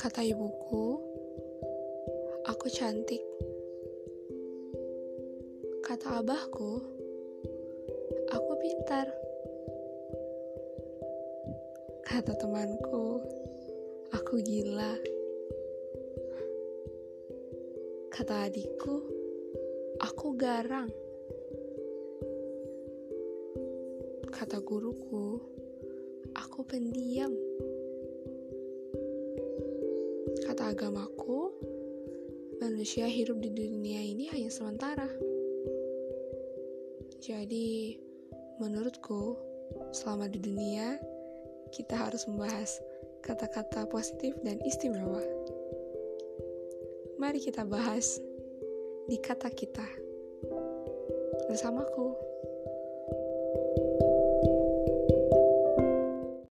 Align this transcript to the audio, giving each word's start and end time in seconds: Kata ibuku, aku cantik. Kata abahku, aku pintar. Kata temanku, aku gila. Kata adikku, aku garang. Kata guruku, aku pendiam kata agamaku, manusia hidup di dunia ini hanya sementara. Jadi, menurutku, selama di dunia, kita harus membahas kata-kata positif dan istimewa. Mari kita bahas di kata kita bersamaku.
Kata 0.00 0.24
ibuku, 0.24 0.96
aku 2.48 2.66
cantik. 2.72 3.20
Kata 5.84 6.24
abahku, 6.24 6.80
aku 8.32 8.52
pintar. 8.64 9.12
Kata 12.00 12.32
temanku, 12.32 13.20
aku 14.16 14.40
gila. 14.40 14.96
Kata 18.08 18.48
adikku, 18.48 19.04
aku 20.00 20.32
garang. 20.32 20.88
Kata 24.32 24.64
guruku, 24.64 25.36
aku 26.32 26.64
pendiam 26.64 27.36
kata 30.60 30.76
agamaku, 30.76 31.56
manusia 32.60 33.08
hidup 33.08 33.40
di 33.40 33.48
dunia 33.48 34.04
ini 34.04 34.28
hanya 34.28 34.52
sementara. 34.52 35.08
Jadi, 37.16 37.96
menurutku, 38.60 39.40
selama 39.88 40.28
di 40.28 40.36
dunia, 40.36 41.00
kita 41.72 41.96
harus 41.96 42.28
membahas 42.28 42.76
kata-kata 43.24 43.88
positif 43.88 44.36
dan 44.44 44.60
istimewa. 44.60 45.24
Mari 47.16 47.40
kita 47.40 47.64
bahas 47.64 48.20
di 49.08 49.16
kata 49.16 49.48
kita 49.48 49.88
bersamaku. 51.48 52.29